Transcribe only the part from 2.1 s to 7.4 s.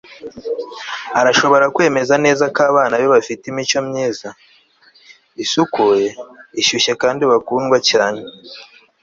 neza ko abana be bafite imico myiza, isukuye, ishyushye kandi